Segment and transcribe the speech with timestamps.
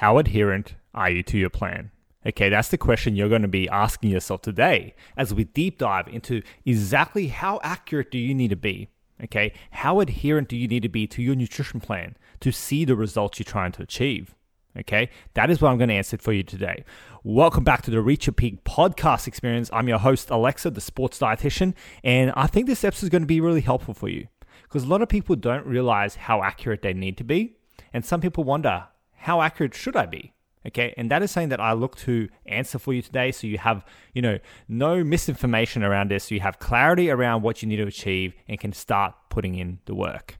[0.00, 1.90] How adherent are you to your plan?
[2.24, 6.08] Okay, that's the question you're going to be asking yourself today as we deep dive
[6.08, 8.88] into exactly how accurate do you need to be?
[9.22, 12.96] Okay, how adherent do you need to be to your nutrition plan to see the
[12.96, 14.34] results you're trying to achieve?
[14.74, 16.82] Okay, that is what I'm going to answer for you today.
[17.22, 19.68] Welcome back to the Reach Your Peak podcast experience.
[19.70, 23.26] I'm your host, Aleksa, the sports dietitian, and I think this episode is going to
[23.26, 24.28] be really helpful for you
[24.62, 27.58] because a lot of people don't realize how accurate they need to be,
[27.92, 28.84] and some people wonder,
[29.20, 30.32] how accurate should I be?
[30.66, 33.56] Okay, and that is something that I look to answer for you today so you
[33.56, 34.38] have, you know,
[34.68, 38.60] no misinformation around this, so you have clarity around what you need to achieve and
[38.60, 40.38] can start putting in the work.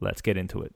[0.00, 0.74] Let's get into it.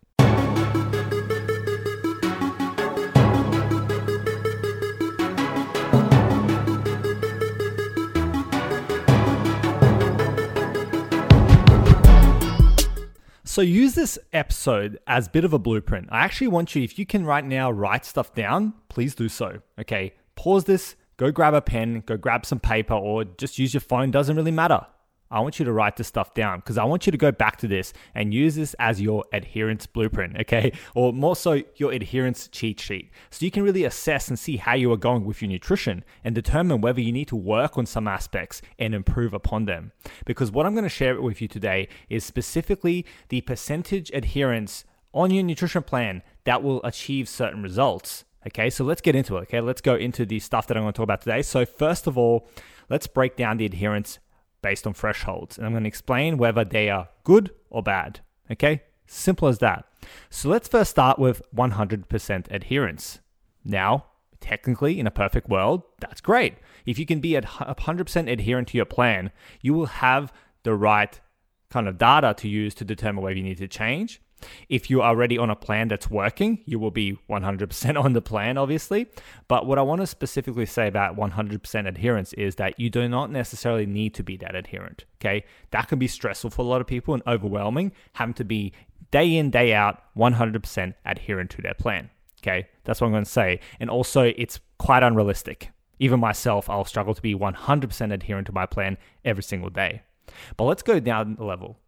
[13.57, 16.09] So use this episode as a bit of a blueprint.
[16.13, 19.63] I actually want you, if you can right now write stuff down, please do so.
[19.81, 23.81] Okay, pause this, go grab a pen, go grab some paper, or just use your
[23.81, 24.87] phone, doesn't really matter.
[25.31, 27.57] I want you to write this stuff down because I want you to go back
[27.59, 30.73] to this and use this as your adherence blueprint, okay?
[30.95, 33.11] Or more so, your adherence cheat sheet.
[33.31, 36.35] So you can really assess and see how you are going with your nutrition and
[36.35, 39.93] determine whether you need to work on some aspects and improve upon them.
[40.25, 45.31] Because what I'm going to share with you today is specifically the percentage adherence on
[45.31, 48.25] your nutrition plan that will achieve certain results.
[48.47, 49.43] Okay, so let's get into it.
[49.43, 51.43] Okay, let's go into the stuff that I'm going to talk about today.
[51.43, 52.49] So, first of all,
[52.89, 54.21] let's break down the adherence
[54.63, 55.57] based on thresholds.
[55.57, 58.21] And I'm going to explain whether they are good or bad.
[58.51, 58.83] Okay?
[59.07, 59.85] Simple as that.
[60.31, 63.21] So let's first start with 100% adherence.
[63.65, 64.07] Now,
[64.41, 66.55] technically, in a perfect world, that's great.
[66.85, 71.21] If you can be at 100% adherent to your plan, you will have the right
[71.71, 74.21] kind of data to use to determine whether you need to change
[74.69, 78.23] if you are already on a plan that's working, you will be 100% on the
[78.23, 79.07] plan, obviously.
[79.49, 83.31] But what I want to specifically say about 100% adherence is that you do not
[83.31, 85.05] necessarily need to be that adherent.
[85.21, 85.45] Okay.
[85.71, 88.73] That can be stressful for a lot of people and overwhelming, having to be
[89.11, 92.11] day in, day out, 100% adherent to their plan.
[92.43, 92.69] Okay.
[92.85, 93.61] That's what I'm going to say.
[93.81, 95.71] And also, it's quite unrealistic.
[95.99, 100.03] Even myself, I'll struggle to be 100% adherent to my plan every single day.
[100.57, 101.79] But let's go down the level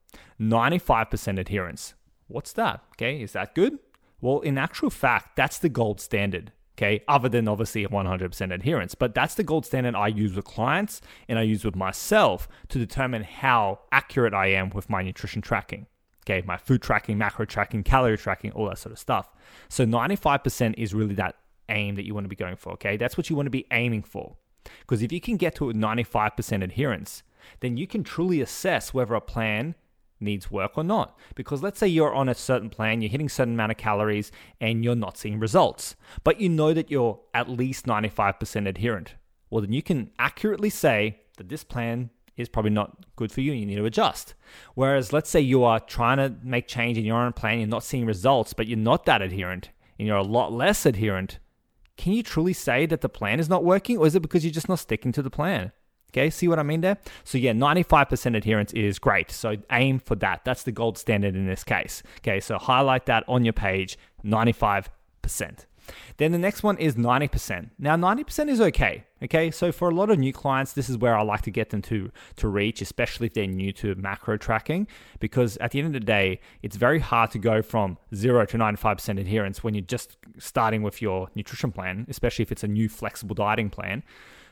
[0.40, 1.94] 95% adherence.
[2.28, 2.82] What's that?
[2.94, 3.78] Okay, is that good?
[4.20, 6.52] Well, in actual fact, that's the gold standard.
[6.76, 11.00] Okay, other than obviously 100% adherence, but that's the gold standard I use with clients
[11.26, 15.86] and I use with myself to determine how accurate I am with my nutrition tracking.
[16.24, 19.34] Okay, my food tracking, macro tracking, calorie tracking, all that sort of stuff.
[19.68, 21.34] So 95% is really that
[21.68, 22.74] aim that you want to be going for.
[22.74, 24.36] Okay, that's what you want to be aiming for.
[24.80, 27.22] Because if you can get to a 95% adherence,
[27.60, 29.74] then you can truly assess whether a plan
[30.20, 31.16] needs work or not.
[31.34, 34.84] Because let's say you're on a certain plan, you're hitting certain amount of calories, and
[34.84, 39.14] you're not seeing results, but you know that you're at least 95% adherent.
[39.50, 43.52] Well, then you can accurately say that this plan is probably not good for you
[43.52, 44.34] and you need to adjust.
[44.74, 47.82] Whereas, let's say you are trying to make change in your own plan, you're not
[47.82, 51.38] seeing results, but you're not that adherent and you're a lot less adherent.
[51.96, 54.52] Can you truly say that the plan is not working, or is it because you're
[54.52, 55.72] just not sticking to the plan?
[56.10, 56.98] Okay, see what I mean there?
[57.24, 59.30] So, yeah, 95% adherence is great.
[59.30, 60.44] So, aim for that.
[60.44, 62.02] That's the gold standard in this case.
[62.18, 64.88] Okay, so highlight that on your page 95%.
[66.16, 67.70] Then the next one is 90%.
[67.78, 69.04] Now, 90% is okay.
[69.22, 71.70] Okay, so for a lot of new clients, this is where I like to get
[71.70, 74.86] them to, to reach, especially if they're new to macro tracking,
[75.18, 78.56] because at the end of the day, it's very hard to go from zero to
[78.56, 82.88] 95% adherence when you're just starting with your nutrition plan, especially if it's a new
[82.88, 84.02] flexible dieting plan.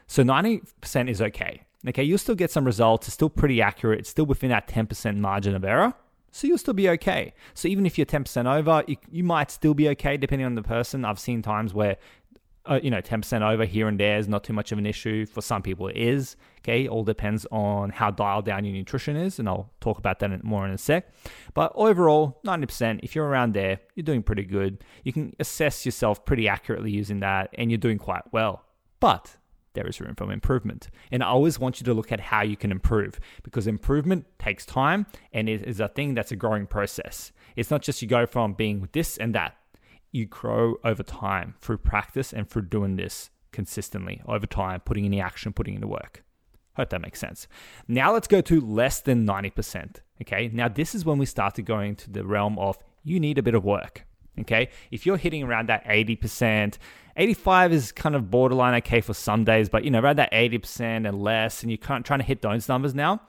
[0.06, 1.62] So 90% is okay.
[1.88, 3.06] Okay, you'll still get some results.
[3.06, 4.00] It's still pretty accurate.
[4.00, 5.94] It's still within that 10% margin of error.
[6.32, 7.32] So you'll still be okay.
[7.54, 10.62] So even if you're 10% over, you, you might still be okay depending on the
[10.62, 11.04] person.
[11.04, 11.96] I've seen times where
[12.68, 15.26] uh, you know, 10% over here and there is not too much of an issue.
[15.26, 16.36] For some people, it is.
[16.60, 20.42] Okay, all depends on how dialed down your nutrition is, and I'll talk about that
[20.42, 21.08] more in a sec.
[21.54, 24.82] But overall, 90%, if you're around there, you're doing pretty good.
[25.04, 28.64] You can assess yourself pretty accurately using that, and you're doing quite well.
[28.98, 29.36] But
[29.76, 30.88] there is room for improvement.
[31.12, 34.66] And I always want you to look at how you can improve because improvement takes
[34.66, 37.30] time and it is a thing that's a growing process.
[37.54, 39.56] It's not just you go from being this and that,
[40.10, 45.12] you grow over time through practice and through doing this consistently over time, putting in
[45.12, 46.24] the action, putting in the work.
[46.76, 47.46] Hope that makes sense.
[47.86, 50.00] Now let's go to less than 90%.
[50.22, 53.38] Okay, now this is when we start to go into the realm of you need
[53.38, 54.04] a bit of work.
[54.40, 56.76] Okay, if you're hitting around that 80%,
[57.16, 61.08] 85 is kind of borderline okay for some days, but you know, around that 80%
[61.08, 63.22] and less, and you're trying to hit those numbers now,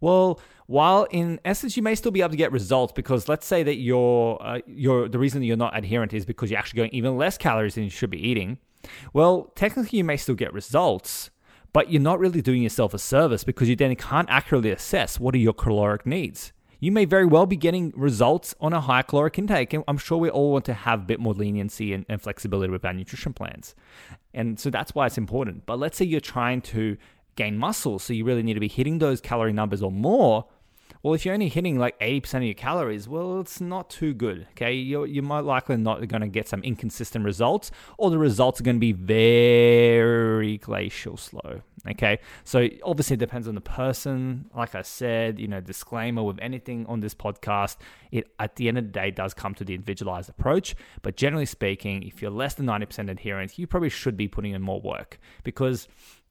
[0.00, 3.62] Well, while in essence you may still be able to get results because let's say
[3.62, 7.16] that you're, uh, you're the reason you're not adherent is because you're actually going even
[7.16, 8.58] less calories than you should be eating.
[9.12, 11.30] Well, technically you may still get results,
[11.72, 15.34] but you're not really doing yourself a service because you then can't accurately assess what
[15.34, 16.52] are your caloric needs.
[16.84, 20.18] You may very well be getting results on a high caloric intake, and I'm sure
[20.18, 23.32] we all want to have a bit more leniency and, and flexibility with our nutrition
[23.32, 23.74] plans.
[24.34, 25.64] And so that's why it's important.
[25.64, 26.98] But let's say you're trying to
[27.36, 27.98] gain muscle.
[27.98, 30.44] So you really need to be hitting those calorie numbers or more.
[31.04, 34.46] Well, if you're only hitting like 80% of your calories, well, it's not too good.
[34.52, 34.72] Okay.
[34.72, 38.64] You're, you're more likely not going to get some inconsistent results, or the results are
[38.64, 41.60] going to be very glacial slow.
[41.86, 42.20] Okay.
[42.44, 44.46] So obviously, it depends on the person.
[44.56, 47.76] Like I said, you know, disclaimer with anything on this podcast,
[48.10, 50.74] it at the end of the day does come to the individualized approach.
[51.02, 54.62] But generally speaking, if you're less than 90% adherence, you probably should be putting in
[54.62, 55.86] more work because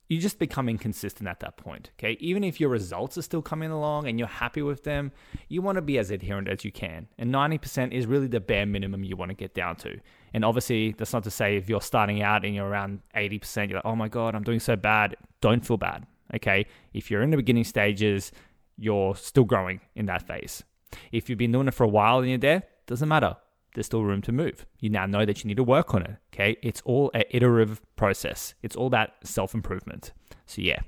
[0.10, 1.92] you just become inconsistent at that point.
[1.98, 2.18] Okay.
[2.20, 5.12] Even if your results are still coming along and you're happy with them,
[5.48, 7.08] you want to be as adherent as you can.
[7.18, 10.00] And 90% is really the bare minimum you want to get down to.
[10.34, 13.78] And obviously, that's not to say if you're starting out and you're around 80%, you're
[13.78, 15.16] like, oh my God, I'm doing so bad.
[15.42, 16.06] Don't feel bad.
[16.36, 16.66] Okay.
[16.94, 18.32] If you're in the beginning stages,
[18.78, 20.64] you're still growing in that phase.
[21.12, 23.38] If you've been doing it for a while and you're there, doesn't matter
[23.74, 24.66] there's still room to move.
[24.80, 26.16] You now know that you need to work on it.
[26.34, 26.58] Okay.
[26.62, 30.12] It's all an iterative process, it's all about self improvement.
[30.46, 30.80] So, yeah,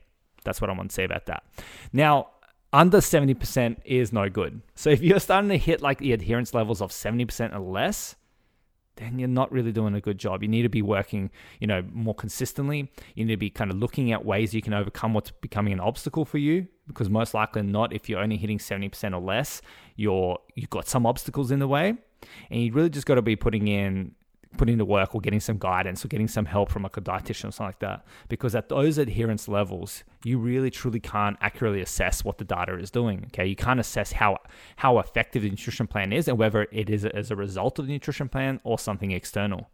[0.43, 1.43] that's what I want to say about that.
[1.93, 2.29] Now,
[2.73, 4.61] under 70% is no good.
[4.75, 8.15] So, if you're starting to hit like the adherence levels of 70% or less,
[8.97, 10.41] then you're not really doing a good job.
[10.41, 11.29] You need to be working,
[11.59, 12.91] you know, more consistently.
[13.15, 15.79] You need to be kind of looking at ways you can overcome what's becoming an
[15.79, 16.67] obstacle for you.
[16.87, 19.61] Because most likely not, if you're only hitting 70% or less,
[19.95, 21.95] you're you've got some obstacles in the way.
[22.49, 24.15] And you really just got to be putting in
[24.55, 27.49] putting the work or getting some guidance or getting some help from like a dietitian
[27.49, 28.05] or something like that.
[28.29, 32.89] Because at those adherence levels, you really truly can't accurately assess what the data is
[32.89, 33.25] doing.
[33.27, 33.45] Okay.
[33.45, 34.39] You can't assess how
[34.77, 37.93] how effective the nutrition plan is and whether it is as a result of the
[37.93, 39.69] nutrition plan or something external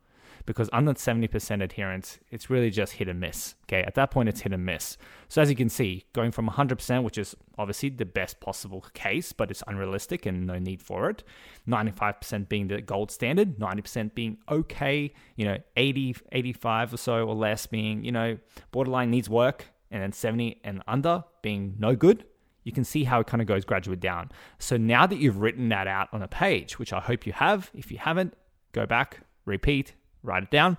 [0.45, 3.55] because under 70% adherence, it's really just hit and miss.
[3.65, 4.97] Okay, at that point, it's hit and miss.
[5.27, 9.31] So, as you can see, going from 100%, which is obviously the best possible case,
[9.31, 11.23] but it's unrealistic and no need for it,
[11.67, 17.35] 95% being the gold standard, 90% being okay, you know, 80, 85 or so or
[17.35, 18.37] less being, you know,
[18.71, 22.25] borderline needs work, and then 70 and under being no good
[22.63, 24.29] you can see how it kind of goes gradually down.
[24.59, 27.71] So now that you've written that out on a page, which I hope you have,
[27.73, 28.35] if you haven't,
[28.71, 30.77] go back, repeat, write it down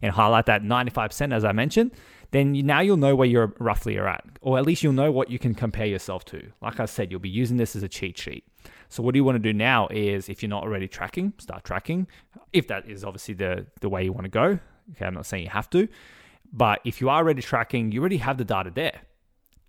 [0.00, 1.92] and highlight that 95% as I mentioned,
[2.32, 5.12] then you, now you'll know where you're roughly are at, or at least you'll know
[5.12, 6.42] what you can compare yourself to.
[6.60, 8.44] Like I said, you'll be using this as a cheat sheet.
[8.88, 11.64] So what do you want to do now is if you're not already tracking, start
[11.64, 12.06] tracking.
[12.52, 14.58] If that is obviously the, the way you want to go.
[14.92, 15.88] Okay, I'm not saying you have to.
[16.52, 19.02] But if you are already tracking, you already have the data there.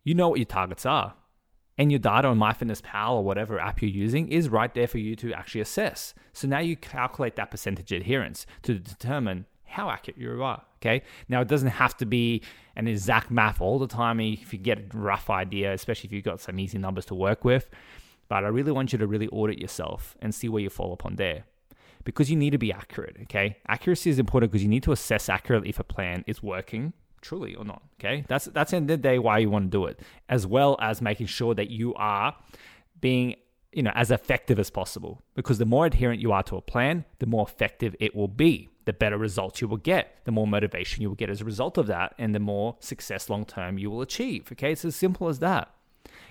[0.04, 1.14] You know what your targets are
[1.78, 5.16] and your data on MyFitnessPal or whatever app you're using is right there for you
[5.18, 6.14] to actually assess.
[6.32, 10.62] So now you calculate that percentage adherence to determine how accurate you are.
[10.82, 11.02] Okay.
[11.30, 12.42] Now it doesn't have to be
[12.76, 14.20] an exact math all the time.
[14.20, 17.44] If you get a rough idea, especially if you've got some easy numbers to work
[17.44, 17.70] with,
[18.28, 21.16] but I really want you to really audit yourself and see where you fall upon
[21.16, 21.46] there.
[22.04, 23.58] Because you need to be accurate, okay?
[23.68, 26.94] Accuracy is important because you need to assess accurately if a plan is working
[27.24, 27.82] truly or not.
[28.00, 30.00] Okay, that's that's in the day why you want to do it,
[30.30, 32.36] as well as making sure that you are
[33.02, 33.36] being
[33.72, 35.22] you know as effective as possible.
[35.34, 38.70] Because the more adherent you are to a plan, the more effective it will be.
[38.86, 41.78] The better results you will get, the more motivation you will get as a result
[41.78, 44.52] of that, and the more success long term you will achieve.
[44.52, 45.74] Okay, it's as simple as that.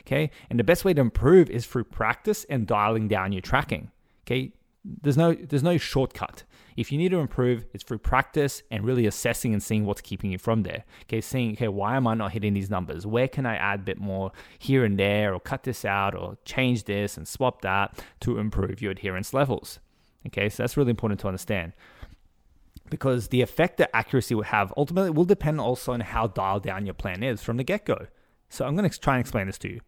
[0.00, 3.90] Okay, and the best way to improve is through practice and dialing down your tracking.
[4.26, 4.52] Okay,
[4.84, 6.44] there's no there's no shortcut.
[6.76, 10.32] If you need to improve, it's through practice and really assessing and seeing what's keeping
[10.32, 10.84] you from there.
[11.04, 13.06] Okay, seeing okay, why am I not hitting these numbers?
[13.06, 16.38] Where can I add a bit more here and there, or cut this out, or
[16.44, 19.78] change this and swap that to improve your adherence levels?
[20.26, 21.72] Okay, so that's really important to understand
[22.92, 26.84] because the effect that accuracy will have ultimately will depend also on how dialed down
[26.84, 28.06] your plan is from the get go.
[28.50, 29.80] So I'm going to try and explain this to you.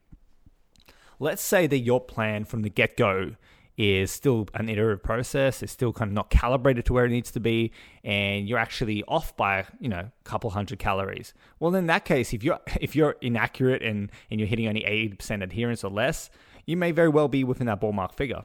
[1.21, 3.37] Let's say that your plan from the get go
[3.77, 5.63] is still an iterative process.
[5.63, 9.03] It's still kind of not calibrated to where it needs to be, and you're actually
[9.09, 11.35] off by you know a couple hundred calories.
[11.59, 15.43] Well, in that case, if you're if you're inaccurate and and you're hitting only 80%
[15.43, 16.31] adherence or less,
[16.67, 18.45] you may very well be within that ballpark figure.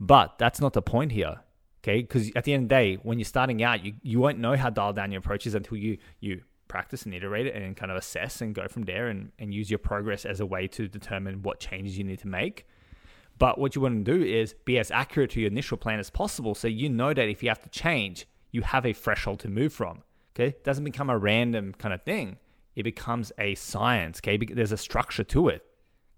[0.00, 1.40] But that's not the point here.
[1.82, 4.38] Okay, because at the end of the day, when you're starting out, you, you won't
[4.38, 7.76] know how dialed down your approach is until you you practice and iterate it and
[7.76, 10.66] kind of assess and go from there and, and use your progress as a way
[10.66, 12.66] to determine what changes you need to make.
[13.38, 16.10] But what you want to do is be as accurate to your initial plan as
[16.10, 19.48] possible so you know that if you have to change, you have a threshold to
[19.48, 20.02] move from.
[20.34, 20.48] Okay?
[20.48, 22.38] It doesn't become a random kind of thing.
[22.76, 24.18] It becomes a science.
[24.20, 24.36] Okay?
[24.36, 25.64] There's a structure to it.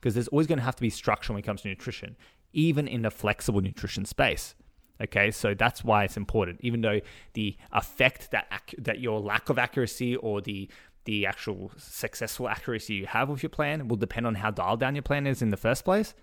[0.00, 2.16] because there's always going to have to be structure when it comes to nutrition,
[2.52, 4.54] even in the flexible nutrition space.
[5.02, 6.60] Okay, so that's why it's important.
[6.62, 7.00] Even though
[7.34, 10.70] the effect that that your lack of accuracy or the
[11.04, 14.94] the actual successful accuracy you have with your plan will depend on how dialed down
[14.94, 16.14] your plan is in the first place.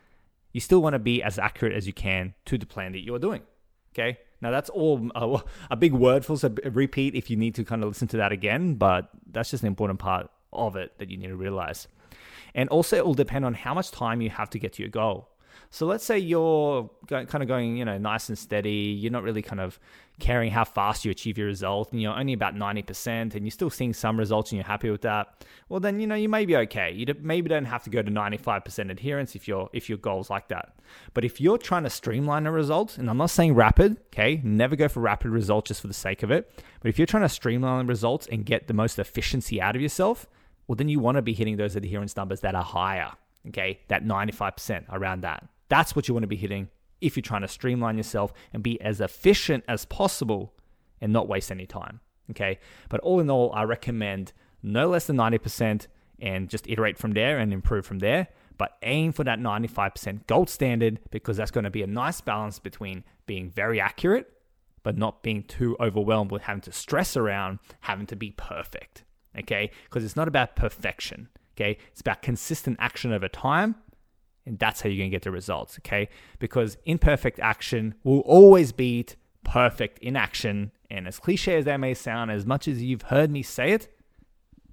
[0.53, 3.19] You still want to be as accurate as you can to the plan that you're
[3.19, 3.41] doing.
[3.93, 5.09] Okay, now that's all
[5.69, 8.31] a, big word for so repeat if you need to kind of listen to that
[8.31, 11.87] again, but that's just an important part of it that you need to realize.
[12.55, 14.89] And also, it will depend on how much time you have to get to your
[14.89, 15.29] goal.
[15.69, 18.97] So let's say you're kind of going, you know, nice and steady.
[18.99, 19.79] You're not really kind of
[20.19, 23.69] caring how fast you achieve your result, and you're only about 90%, and you're still
[23.69, 25.45] seeing some results, and you're happy with that.
[25.69, 26.91] Well, then you know you may be okay.
[26.91, 30.49] You maybe don't have to go to 95% adherence if your if your goal's like
[30.49, 30.75] that.
[31.13, 34.75] But if you're trying to streamline a result, and I'm not saying rapid, okay, never
[34.75, 36.51] go for rapid results just for the sake of it.
[36.81, 40.27] But if you're trying to streamline results and get the most efficiency out of yourself,
[40.67, 43.13] well, then you want to be hitting those adherence numbers that are higher,
[43.49, 45.47] okay, that 95% around that.
[45.69, 46.69] That's what you want to be hitting
[47.01, 50.53] if you're trying to streamline yourself and be as efficient as possible
[51.01, 51.99] and not waste any time,
[52.31, 52.59] okay?
[52.89, 54.31] But all in all, I recommend
[54.61, 55.87] no less than 90%
[56.19, 58.27] and just iterate from there and improve from there.
[58.57, 62.59] But aim for that 95% gold standard because that's going to be a nice balance
[62.59, 64.31] between being very accurate,
[64.83, 69.03] but not being too overwhelmed with having to stress around having to be perfect
[69.37, 69.71] okay?
[69.85, 71.77] Because it's not about perfection, okay?
[71.91, 73.75] It's about consistent action over time,
[74.45, 76.09] and that's how you're gonna get the results, okay?
[76.39, 80.71] Because imperfect action will always beat perfect inaction.
[80.89, 83.87] And as cliche as that may sound, as much as you've heard me say it,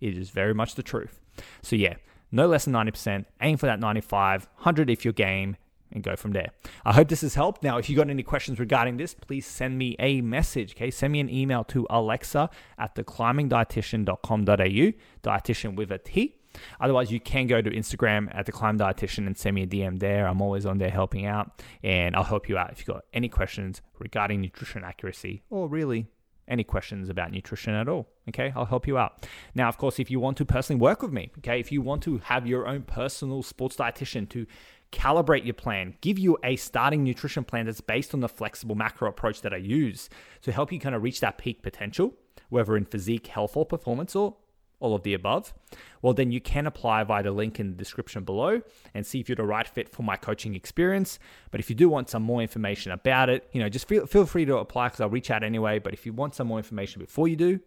[0.01, 1.21] it is very much the truth.
[1.63, 1.95] So, yeah,
[2.33, 5.57] no less than 90%, aim for that 95, 100 if you're game,
[5.93, 6.51] and go from there.
[6.85, 7.63] I hope this has helped.
[7.63, 10.75] Now, if you've got any questions regarding this, please send me a message.
[10.75, 16.40] Okay, send me an email to aleksa at theclimbingdietitian.com.au, dietitian with a T.
[16.81, 19.99] Otherwise, you can go to Instagram at the Climb Dietitian and send me a DM
[19.99, 20.27] there.
[20.27, 23.29] I'm always on there helping out, and I'll help you out if you've got any
[23.29, 26.07] questions regarding nutrition accuracy or really
[26.49, 28.09] any questions about nutrition at all.
[28.29, 29.27] Okay, I'll help you out.
[29.55, 32.03] Now, of course, if you want to personally work with me, okay, if you want
[32.03, 34.47] to have your own personal sports dietitian to
[34.93, 39.09] calibrate your plan, give you a starting nutrition plan that's based on the flexible macro
[39.09, 40.11] approach that I use
[40.43, 42.15] to help you kind of reach that peak potential,
[42.49, 44.37] whether in physique, health, or performance, or
[44.81, 45.55] all of the above,
[46.03, 48.61] well, then you can apply via the link in the description below
[48.95, 51.19] and see if you're the right fit for my coaching experience.
[51.51, 54.27] But if you do want some more information about it, you know, just feel, feel
[54.27, 55.79] free to apply because I'll reach out anyway.
[55.79, 57.61] But if you want some more information before you do,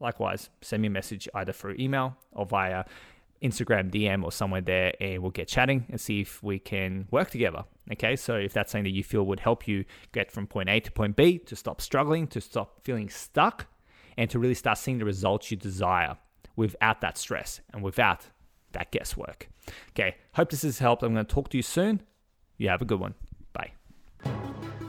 [0.00, 2.84] likewise, send me a message either through email or via
[3.42, 7.30] Instagram DM or somewhere there, and we'll get chatting and see if we can work
[7.30, 7.64] together.
[7.92, 10.80] Okay, so if that's something that you feel would help you get from point A
[10.80, 13.66] to point B, to stop struggling, to stop feeling stuck,
[14.16, 16.16] and to really start seeing the results you desire
[16.56, 18.26] without that stress and without
[18.72, 19.48] that guesswork.
[19.90, 21.02] Okay, hope this has helped.
[21.02, 22.02] I'm going to talk to you soon.
[22.58, 23.14] You have a good one.
[23.52, 23.72] Bye.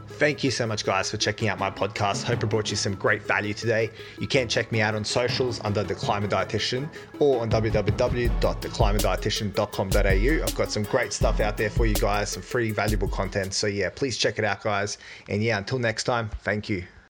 [0.08, 2.24] Thank you so much, guys, for checking out my podcast.
[2.24, 3.90] Hope it brought you some great value today.
[4.20, 6.88] You can check me out on socials under The Climbing Dietitian
[7.20, 10.44] or on www.theclimbingdietitian.com.au.
[10.44, 13.54] I've got some great stuff out there for you guys, some free, valuable content.
[13.54, 15.00] So, yeah, please check it out, guys.
[15.28, 16.86] And yeah, until next time, thank you.